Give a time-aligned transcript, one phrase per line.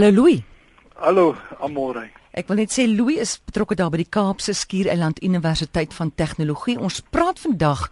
[0.00, 0.40] Hallo Louis.
[0.96, 2.06] Hallo Amore.
[2.32, 6.78] Ek wil net sê Louis is betrokke daar by die Kaapse Skiereiland Universiteit van Tegnologie.
[6.80, 7.82] Ons praat vandag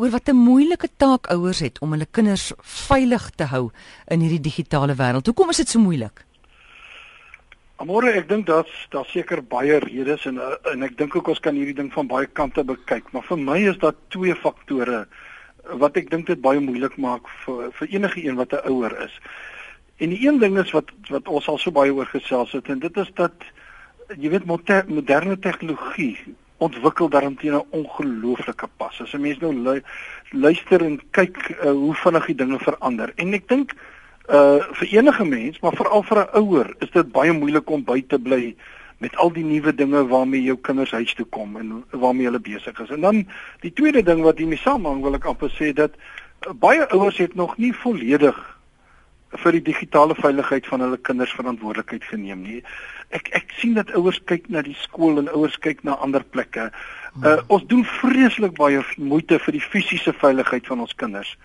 [0.00, 3.68] oor wat 'n moeilike taak ouers het om hulle kinders veilig te hou
[4.08, 5.26] in hierdie digitale wêreld.
[5.26, 6.24] Hoekom is dit so moeilik?
[7.76, 10.40] Amore, ek dink daar's daar seker baie redes en
[10.72, 13.58] en ek dink ook ons kan hierdie ding van baie kante bekyk, maar vir my
[13.68, 15.06] is daar twee faktore
[15.76, 19.12] wat ek dink dit baie moeilik maak vir vir enige een wat 'n ouer is.
[20.00, 22.78] En die een ding is wat wat ons al so baie oor gesels het en
[22.80, 23.48] dit is dat
[24.16, 26.14] jy weet moderne tegnologie
[26.56, 29.00] ontwikkel daaromtrent 'n ongelooflike pas.
[29.00, 29.82] As 'n mens nou lu
[30.30, 33.12] luister en kyk uh, hoe vinnig die dinge verander.
[33.16, 33.72] En ek dink
[34.28, 38.04] uh vir enige mens, maar veral vir 'n ouer, is dit baie moeilik om by
[38.06, 38.56] te bly
[38.98, 42.80] met al die nuwe dinge waarmee jou kinders huis toe kom en waarmee hulle besig
[42.80, 42.90] is.
[42.90, 43.26] En dan
[43.60, 45.92] die tweede ding wat hiermee saamhang, wil ek amper sê dat
[46.46, 48.59] uh, baie ouers het nog nie volledig
[49.30, 52.62] vir die digitale veiligheid van hulle kinders verantwoordelikheid geneem nie.
[53.14, 56.70] Ek ek sien dat ouers kyk na die skool en ouers kyk na ander plekke.
[57.22, 61.36] Uh ons doen vreeslik baie moeite vir die fisiese veiligheid van ons kinders.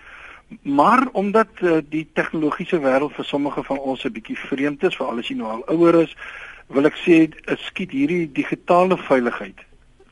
[0.62, 5.18] Maar omdat uh, die tegnologiese wêreld vir sommige van ons 'n bietjie vreemd is, veral
[5.18, 6.14] as jy nou al ouer is,
[6.68, 9.58] wil ek sê dit skiet hierdie digitale veiligheid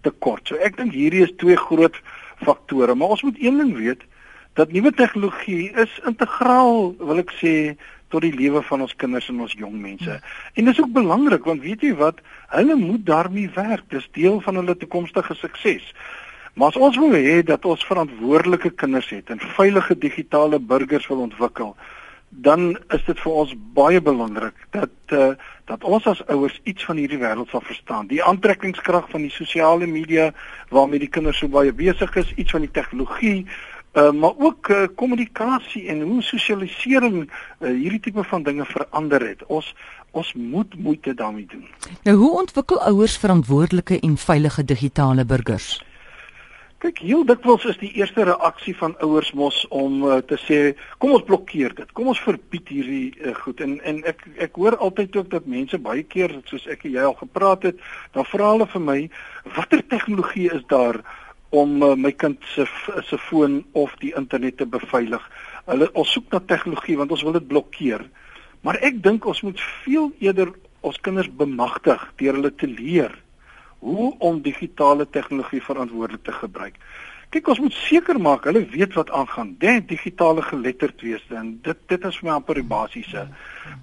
[0.03, 0.49] te kort.
[0.49, 1.95] So ek dink hierdie is twee groot
[2.43, 4.03] faktore, maar ons moet een ding weet,
[4.55, 7.55] dat nuwe tegnologie is integraal, wil ek sê,
[8.15, 10.19] tot die lewe van ons kinders en ons jong mense.
[10.55, 12.21] En dis ook belangrik want weet jy wat,
[12.55, 13.89] hulle moet daarmee werk.
[13.91, 15.91] Dis deel van hulle toekomstige sukses.
[16.55, 21.25] Maar as ons wil hê dat ons verantwoordelike kinders het en veilige digitale burgers wil
[21.27, 21.75] ontwikkel,
[22.45, 25.35] dan is dit vir ons baie belangrik dat uh,
[25.71, 28.07] dat ons as ouers iets van hierdie wêreld sal verstaan.
[28.11, 30.31] Die aantrekkingskrag van die sosiale media
[30.75, 34.87] waarmee die kinders so baie besig is, iets van die tegnologie, Uh, maar ook uh,
[34.95, 39.47] kommunikasie en hoe sosialisering uh, hierdie tipe van dinge verander het.
[39.47, 39.75] Ons
[40.15, 41.67] ons moet moeite daarmee doen.
[42.03, 45.83] Nou hoe ontwikkel ouers verantwoordelike en veilige digitale burgers?
[46.85, 50.59] Kyk, heel dikwels is die eerste reaksie van ouers mos om uh, te sê,
[51.01, 51.93] kom ons blokkeer dit.
[51.97, 53.63] Kom ons verbied hierdie uh, goed.
[53.65, 57.07] En en ek ek hoor altyd ook dat mense baie keer soos ek en jy
[57.09, 57.81] al gepraat het,
[58.13, 58.99] dan vra hulle vir my,
[59.57, 61.01] watter tegnologie is daar
[61.55, 62.67] om uh, my kind se
[63.09, 65.23] se foon of die internet te beveilig.
[65.71, 68.03] Hulle ons soek na tegnologie want ons wil dit blokkeer.
[68.67, 70.55] Maar ek dink ons moet veel eerder
[70.85, 73.15] ons kinders bemagtig deur hulle te leer
[73.85, 76.79] hoe om digitale tegnologie verantwoordelik te gebruik.
[77.35, 79.55] Kyk, ons moet seker maak hulle weet wat aangaan.
[79.61, 83.27] Dit digitale geletterd wees en dit dit is vir my amper die basiese.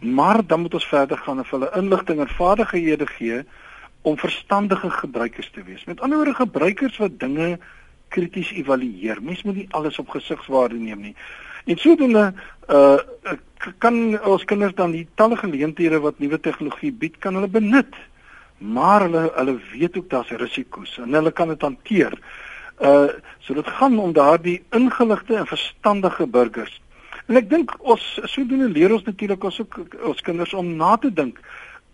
[0.02, 3.44] Maar dan moet ons verder gaan en hulle inligting en vaardighede gee
[4.02, 5.84] om verstandige gebruikers te wees.
[5.86, 7.60] Met ander woorde gebruikers wat dinge
[8.10, 9.22] krities evalueer.
[9.24, 11.16] Mens moet nie alles op gesigswaarde neem nie.
[11.66, 12.34] En sodoende
[12.70, 12.98] uh
[13.78, 17.94] kan ons kinders dan die talle geleenthede wat nuwe tegnologie bied, kan hulle benut.
[18.58, 22.18] Maar hulle hulle weet ook daar's risiko's en hulle kan dit hanteer.
[22.82, 26.82] Uh so dit gaan om daardie ingeligte en verstandige burgers.
[27.30, 29.78] En ek dink ons sodoende leer ons natuurlik ons ook
[30.10, 31.38] ons kinders om na te dink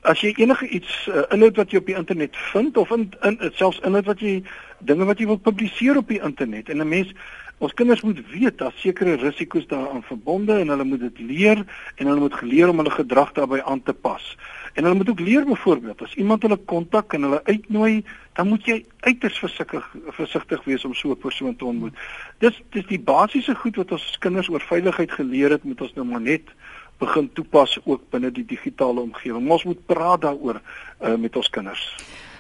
[0.02, 3.40] as jy enige iets uh, inhoud wat jy op die internet vind of in, in
[3.54, 4.44] selfs inhoud wat jy
[4.80, 7.14] dinge wat jy wil publiseer op die internet en 'n mens
[7.58, 11.64] ons kinders moet weet dat sekere risiko's daaraan verbonde en hulle moet dit leer
[11.96, 14.38] en hulle moet geleer om hulle gedrag daarbey aan te pas.
[14.74, 18.04] En hulle moet ook leer byvoorbeeld as iemand hulle kontak en hulle uitnooi,
[18.34, 19.88] dan moet jy uiters versigtig
[20.20, 21.98] versigtig wees om so 'n persoon te ontmoet.
[22.38, 26.06] Dis dis die basiese goed wat ons kinders oor veiligheid geleer het, moet ons nou
[26.06, 26.54] maar net
[27.00, 29.50] begin toepas ook binne die digitale omgewing.
[29.50, 31.84] Ons moet praat daaroor uh, met ons kinders.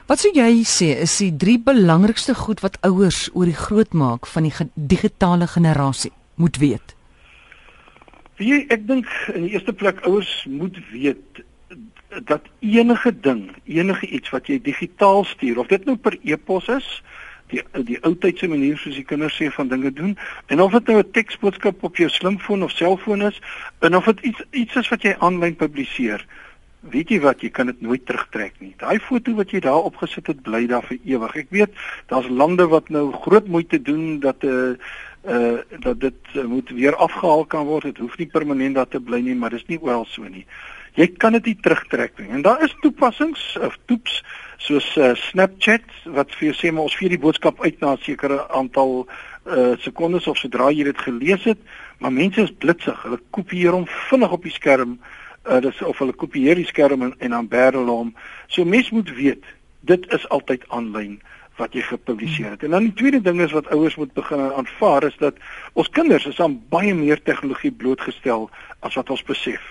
[0.07, 4.47] Wat sou jy sê is die drie belangrikste goed wat ouers oor die grootmaak van
[4.47, 6.96] die ge digitale generasie moet weet?
[8.40, 11.44] Wie ek dink in die eerste plek ouers moet weet
[12.29, 16.88] dat enige ding, enige iets wat jy digitaal stuur of dit nou per e-pos is,
[17.52, 20.18] die die ou tydse manier soos die kinders sê van dinge doen.
[20.47, 23.41] En of dit nou 'n teksboodskap op jou slimfoon of selfoon is
[23.80, 26.25] en of dit iets iets is wat jy aanlyn publiseer
[26.91, 28.73] weet jy wat jy kan dit nooit terugtrek nie.
[28.79, 31.76] Daai foto wat jy daar opgesit het bly daar vir ewig ek weet
[32.11, 36.70] daar's lande wat nou groot moeite doen dat 'n uh, uh dat dit uh, moet
[36.70, 37.84] weer afgehaal kan word.
[37.84, 40.46] Dit hoef nie permanent daar te bly nie maar dis nie oral so nie.
[40.93, 42.29] Jy kan dit nie terugtrek nie.
[42.29, 44.23] En daar is toepassings of toeps
[44.57, 45.85] soos uh, Snapchat
[46.17, 49.07] wat vir jou sê maar ons vee die boodskap uit na 'n sekere aantal
[49.45, 51.59] uh, sekondes of sodra jy dit gelees het,
[51.99, 53.03] maar mense is blitsig.
[53.03, 54.99] Hulle kopieer hom vinnig op die skerm.
[55.47, 58.13] Uh, dis of hulle kopieer die skerm en, en dan bær hulle hom.
[58.47, 59.43] So mens moet weet,
[59.81, 61.21] dit is altyd aanlyn
[61.57, 62.63] wat jy gepubliseer het.
[62.63, 65.39] En dan die tweede ding is wat ouers moet begin aanvaar is dat
[65.73, 68.49] ons kinders is aan baie meer tegnologie blootgestel
[68.79, 69.63] as wat ons besef.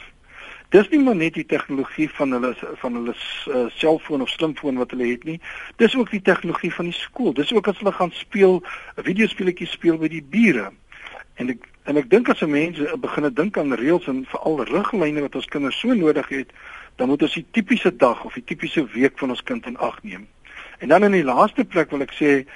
[0.75, 4.91] Dis nie maar net die tegnologie van hulle van hulle uh, selfoon of slimfoon wat
[4.91, 5.39] hulle het nie.
[5.77, 7.33] Dis ook die tegnologie van die skool.
[7.33, 8.63] Dis ook as hulle gaan speel,
[8.97, 10.73] 'n videospeletjie speel by die bure.
[11.37, 15.35] En ek en ek dink as mense begin dink aan reëls en veral riglyne wat
[15.39, 16.51] ons kinders so nodig het,
[16.97, 20.03] dan moet ons die tipiese dag of die tipiese week van ons kind in ag
[20.03, 20.27] neem.
[20.79, 22.47] En dan in die laaste plek wil ek sê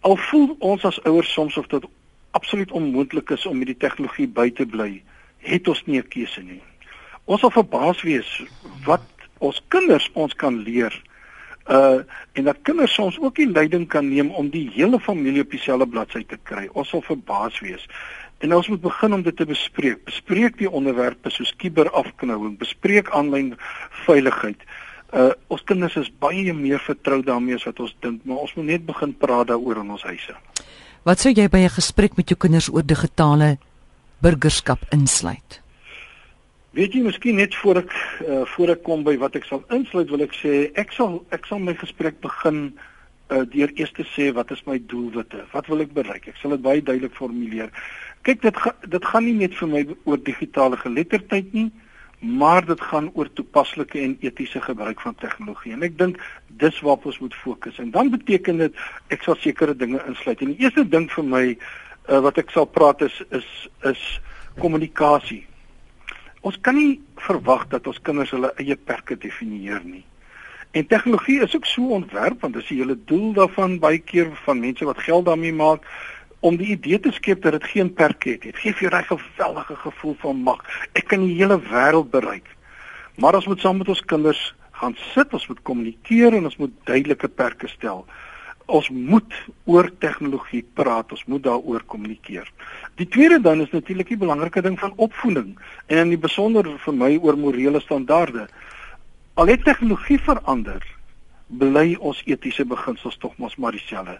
[0.00, 1.86] al voel ons as ouers soms of dit
[2.30, 5.02] absoluut onmoontlik is om met die tegnologie by te bly,
[5.38, 6.62] het ons nie 'n keuse nie.
[7.24, 8.28] Ons sal verbaas wees
[8.86, 9.04] wat
[9.38, 10.94] ons kinders ons kan leer
[11.70, 12.00] uh
[12.32, 15.86] en dat kinders soms ook die leiding kan neem om die hele familie op dieselfde
[15.86, 16.68] bladsy te kry.
[16.72, 17.86] Ons sal verbaas wees.
[18.40, 20.04] En ons moet begin om dit te bespreek.
[20.04, 23.52] Bespreek die onderwerpe soos kiberafknouing, bespreek aanlyn
[24.06, 24.62] veiligheid.
[25.12, 28.70] Uh ons kinders is baie meer vertrou daarmee as wat ons dink, maar ons moet
[28.72, 30.36] net begin praat daaroor in ons huise.
[31.04, 33.58] Wat sou jy by 'n gesprek met jou kinders oor digitale
[34.22, 35.60] burgerskap insluit?
[36.70, 37.90] Weet jy, miskien net voor ek
[38.22, 41.48] uh, voor ek kom by wat ek sal insluit, wil ek sê ek sal ek
[41.50, 45.42] sal my gesprek begin uh, deur eers te sê wat is my doelwitte?
[45.50, 46.28] Wat wil ek bereik?
[46.30, 47.74] Ek sal dit baie duidelik formuleer.
[48.22, 51.66] Kyk, dit ga, dit gaan nie net vir my oor digitale geletterdheid nie,
[52.22, 55.74] maar dit gaan oor toepaslike en etiese gebruik van tegnologie.
[55.74, 56.22] En ek dink
[56.62, 57.82] dis waarop ons moet fokus.
[57.82, 60.38] En dan beteken dit ek sal sekere dinge insluit.
[60.38, 63.54] En die eerste ding vir my uh, wat ek sal praat is is
[63.90, 64.10] is
[64.62, 65.48] kommunikasie
[66.40, 70.04] ons kan nie verwag dat ons kinders hulle eie perke definieer nie.
[70.70, 74.62] En tegnologie is ook so ontwerp want dis die hele doel daarvan baie keer van
[74.62, 75.86] mense wat geld daarmee maak
[76.40, 78.42] om die idee te skep dat dit geen perke het.
[78.42, 80.64] Dit gee vir jou 'n geweldige gevoel van mag.
[80.92, 82.46] Ek kan die hele wêreld bereik.
[83.16, 86.72] Maar ons moet saam met ons kinders gaan sit, ons moet kommunikeer en ons moet
[86.84, 88.06] duidelike perke stel
[88.70, 89.34] ons moet
[89.64, 92.48] oor tegnologie praat, ons moet daaroor kommunikeer.
[93.00, 95.56] Die tweede dan is natuurlik die belangrike ding van opvoeding
[95.86, 98.46] en in die besonder vir my oor morele standaarde.
[99.34, 100.84] Al het tegnologie verander,
[101.46, 104.18] bly ons etiese beginsels tog mos maar dieselfde.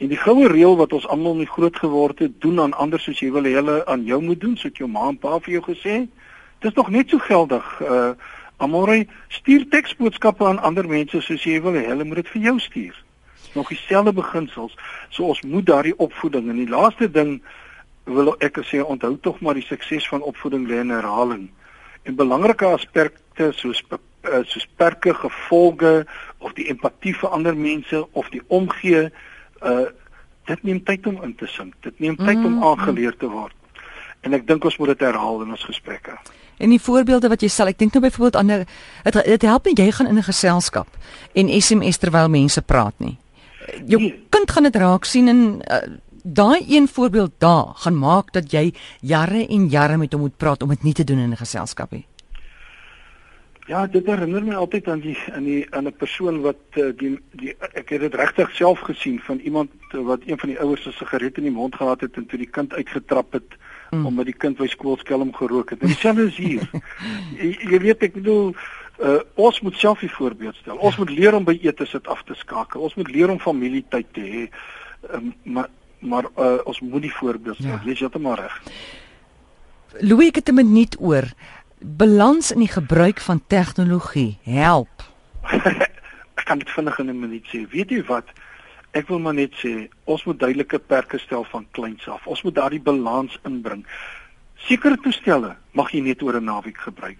[0.00, 3.20] En die goue reël wat ons almal mee groot geword het, doen aan ander soos
[3.20, 5.66] jy wil hê hulle aan jou moet doen, soos jou ma en pa vir jou
[5.68, 6.28] gesê het,
[6.64, 7.74] dis nog net so geldig.
[7.80, 8.12] Uh
[8.60, 12.58] Amore, stuur teksboodskappe aan ander mense soos jy wil hê hulle moet dit vir jou
[12.60, 12.98] stuur
[13.54, 14.76] nog dieselfde beginsels.
[15.08, 17.40] So ons moet daardie opvoeding en die laaste ding
[18.04, 21.50] wil ek sê onthou tog maar die sukses van opvoeding lê in herhaling.
[22.02, 26.06] En belangrike aspekte soos eh, soos perke, gevolge
[26.38, 29.08] of die empatie vir ander mense of die omgee
[29.62, 29.88] uh
[30.50, 31.74] dit neem tyd om in te sink.
[31.84, 32.66] Dit neem tyd mm, om mm-hmm.
[32.66, 33.54] aangeleer te word.
[34.26, 36.16] En ek dink ons moet dit herhaal in ons gesprekke.
[36.58, 38.66] En die voorbeelde wat jy sal, ek dink nou byvoorbeeld aan 'n
[39.28, 40.88] dit help nie jy gaan in 'n geselskap
[41.32, 43.18] en SMS terwyl mense praat nie
[43.86, 44.26] jou nee.
[44.28, 45.82] kind gaan dit raak sien en uh,
[46.22, 50.62] daai een voorbeeld daar gaan maak dat jy jare en jare met hom moet praat
[50.62, 52.06] om dit nie te doen in 'n geselskap nie.
[53.70, 57.18] Ja, dit herinner my altyd aan die aan die aan 'n persoon wat uh, die
[57.30, 60.92] die ek het dit regtig self gesien van iemand wat een van die ouers 'n
[60.92, 63.56] sigaret in die mond gehad het en toe die kind uitgetrap het
[63.90, 64.06] mm.
[64.06, 65.80] omdat die kind by skool skelm gerook het.
[65.80, 66.70] En dieselfde is hier.
[67.40, 68.54] jy, jy weet ek bedoel
[69.00, 70.76] Uh ons moet self die voorbeeld stel.
[70.76, 72.80] Ons moet leer om by ete sit af te skakel.
[72.80, 74.42] Ons moet leer om familietyd te hê.
[75.14, 75.68] Um, maar
[75.98, 77.78] maar uh ons moet die voorbeeld stel.
[77.78, 77.80] Ja.
[77.84, 78.60] Jy is heeltemal reg.
[80.00, 81.24] Louis het 'n minuut oor
[81.80, 84.38] balans in die gebruik van tegnologie.
[84.42, 85.08] Help.
[86.40, 87.68] Ek kan dit vinnig in 'n minuut sê.
[87.70, 88.28] Weet jy wat?
[88.90, 92.26] Ek wil maar net sê, ons moet duidelike perke stel van kleins af.
[92.26, 93.86] Ons moet daardie balans inbring.
[94.66, 97.18] Sekere toestelle mag jy net oor 'n naweek gebruik.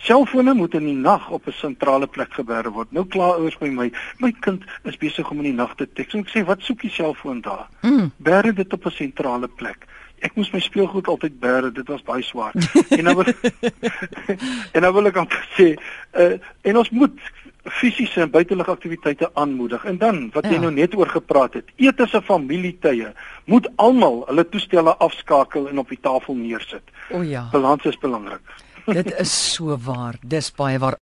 [0.00, 2.92] Selfone moet in die nag op 'n sentrale plek geberg word.
[2.92, 6.14] Nou kla ouers by my, my kind is besig om in die nag te teks.
[6.14, 8.12] Ek sê, "Wat soek die selfoon daar?" Mm.
[8.16, 9.86] Berg dit op 'n sentrale plek.
[10.20, 12.52] Ek moes my speelgoed altyd berg, dit was baie swaar.
[12.88, 13.24] en nou wil
[14.74, 15.74] En nou wil ek amper sê,
[16.12, 17.20] uh, en ons moet
[17.64, 19.84] fisiese en buitelike aktiwiteite aanmoedig.
[19.84, 20.50] En dan wat ja.
[20.50, 23.12] jy nou net oor gepraat het, eet as 'n familietye,
[23.44, 26.84] moet almal hulle toestelle afskakel en op die tafel neersit.
[27.10, 27.48] O ja.
[27.52, 28.40] Balans is belangrik.
[28.86, 30.18] Dit is so waar.
[30.22, 30.98] Dis baie waar.